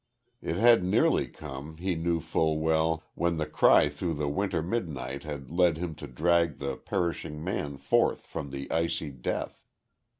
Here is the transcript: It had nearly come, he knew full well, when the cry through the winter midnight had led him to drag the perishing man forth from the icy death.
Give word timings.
It 0.41 0.55
had 0.55 0.83
nearly 0.83 1.27
come, 1.27 1.77
he 1.77 1.93
knew 1.93 2.19
full 2.19 2.57
well, 2.57 3.03
when 3.13 3.37
the 3.37 3.45
cry 3.45 3.87
through 3.87 4.15
the 4.15 4.27
winter 4.27 4.63
midnight 4.63 5.21
had 5.25 5.51
led 5.51 5.77
him 5.77 5.93
to 6.01 6.07
drag 6.07 6.57
the 6.57 6.75
perishing 6.75 7.43
man 7.43 7.77
forth 7.77 8.21
from 8.25 8.49
the 8.49 8.71
icy 8.71 9.11
death. 9.11 9.61